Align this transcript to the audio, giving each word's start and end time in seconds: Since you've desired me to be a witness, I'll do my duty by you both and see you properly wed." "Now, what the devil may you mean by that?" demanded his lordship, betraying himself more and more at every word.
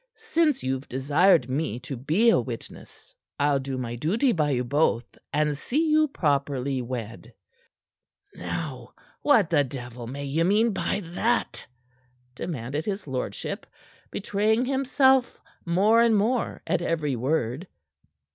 Since 0.15 0.63
you've 0.63 0.89
desired 0.89 1.47
me 1.47 1.77
to 1.81 1.95
be 1.95 2.31
a 2.31 2.39
witness, 2.39 3.13
I'll 3.39 3.59
do 3.59 3.77
my 3.77 3.95
duty 3.95 4.31
by 4.31 4.49
you 4.49 4.63
both 4.63 5.05
and 5.31 5.55
see 5.55 5.91
you 5.91 6.07
properly 6.07 6.81
wed." 6.81 7.31
"Now, 8.33 8.95
what 9.21 9.51
the 9.51 9.63
devil 9.63 10.07
may 10.07 10.25
you 10.25 10.43
mean 10.43 10.71
by 10.73 11.01
that?" 11.13 11.63
demanded 12.33 12.83
his 12.85 13.05
lordship, 13.05 13.67
betraying 14.09 14.65
himself 14.65 15.39
more 15.67 16.01
and 16.01 16.15
more 16.17 16.63
at 16.65 16.81
every 16.81 17.15
word. 17.15 17.67